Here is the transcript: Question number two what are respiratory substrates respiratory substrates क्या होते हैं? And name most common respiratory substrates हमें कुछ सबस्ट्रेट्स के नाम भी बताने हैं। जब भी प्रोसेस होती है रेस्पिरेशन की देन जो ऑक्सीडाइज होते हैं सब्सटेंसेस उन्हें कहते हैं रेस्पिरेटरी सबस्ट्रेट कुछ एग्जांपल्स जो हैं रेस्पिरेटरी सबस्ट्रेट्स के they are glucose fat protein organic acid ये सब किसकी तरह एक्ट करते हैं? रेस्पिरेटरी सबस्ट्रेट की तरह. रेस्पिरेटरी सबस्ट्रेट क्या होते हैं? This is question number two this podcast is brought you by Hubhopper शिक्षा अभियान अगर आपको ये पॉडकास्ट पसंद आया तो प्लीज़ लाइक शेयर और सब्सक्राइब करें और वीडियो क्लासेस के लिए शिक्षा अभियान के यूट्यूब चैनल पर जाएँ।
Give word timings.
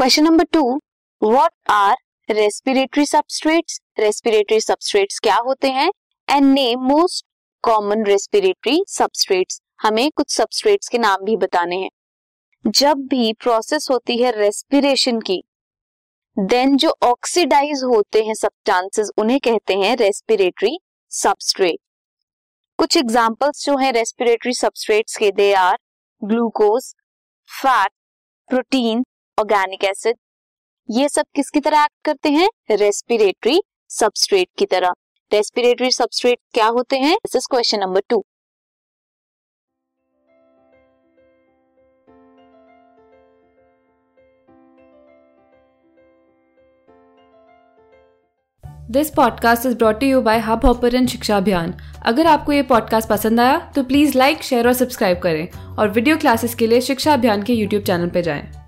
Question 0.00 0.24
number 0.24 0.44
two 0.52 0.60
what 1.22 1.50
are 1.70 1.96
respiratory 2.28 3.04
substrates 3.06 3.80
respiratory 3.98 4.60
substrates 4.60 5.18
क्या 5.18 5.34
होते 5.36 5.70
हैं? 5.70 5.90
And 6.28 6.44
name 6.44 6.80
most 6.82 7.24
common 7.64 8.04
respiratory 8.06 8.78
substrates 8.88 9.60
हमें 9.80 10.10
कुछ 10.10 10.30
सबस्ट्रेट्स 10.30 10.88
के 10.88 10.98
नाम 10.98 11.24
भी 11.24 11.36
बताने 11.36 11.76
हैं। 11.76 11.90
जब 12.64 13.06
भी 13.10 13.32
प्रोसेस 13.32 13.88
होती 13.90 14.16
है 14.22 14.30
रेस्पिरेशन 14.38 15.20
की 15.20 15.42
देन 16.36 16.76
जो 16.76 16.94
ऑक्सीडाइज 17.02 17.82
होते 17.84 18.22
हैं 18.24 18.34
सब्सटेंसेस 18.34 19.10
उन्हें 19.18 19.38
कहते 19.40 19.74
हैं 19.74 19.94
रेस्पिरेटरी 19.96 20.76
सबस्ट्रेट 21.10 21.78
कुछ 22.78 22.96
एग्जांपल्स 22.96 23.64
जो 23.66 23.76
हैं 23.76 23.92
रेस्पिरेटरी 23.92 24.54
सबस्ट्रेट्स 24.54 25.16
के 25.16 25.30
they 25.32 25.52
are 25.58 25.78
glucose 26.22 26.94
fat 27.50 27.92
protein 28.50 29.04
organic 29.40 29.84
acid 29.84 30.16
ये 30.88 31.08
सब 31.08 31.24
किसकी 31.34 31.60
तरह 31.60 31.82
एक्ट 31.82 32.04
करते 32.04 32.30
हैं? 32.30 32.48
रेस्पिरेटरी 32.70 33.60
सबस्ट्रेट 33.90 34.48
की 34.58 34.66
तरह. 34.66 34.92
रेस्पिरेटरी 35.30 35.90
सबस्ट्रेट 35.90 36.38
क्या 36.54 36.66
होते 36.68 36.96
हैं? 36.96 37.14
This 37.16 37.36
is 37.36 37.46
question 37.50 37.80
number 37.80 38.02
two 38.08 38.24
this 48.90 49.10
podcast 49.10 49.66
is 49.66 49.76
brought 49.76 50.02
you 50.02 50.20
by 50.20 50.38
Hubhopper 50.66 51.06
शिक्षा 51.06 51.36
अभियान 51.36 51.74
अगर 52.06 52.26
आपको 52.26 52.52
ये 52.52 52.62
पॉडकास्ट 52.62 53.08
पसंद 53.08 53.40
आया 53.40 53.58
तो 53.76 53.82
प्लीज़ 53.82 54.18
लाइक 54.18 54.42
शेयर 54.42 54.66
और 54.66 54.72
सब्सक्राइब 54.74 55.18
करें 55.18 55.76
और 55.76 55.90
वीडियो 55.90 56.16
क्लासेस 56.16 56.54
के 56.54 56.66
लिए 56.66 56.80
शिक्षा 56.80 57.14
अभियान 57.14 57.42
के 57.42 57.52
यूट्यूब 57.52 57.82
चैनल 57.82 58.10
पर 58.10 58.20
जाएँ। 58.20 58.59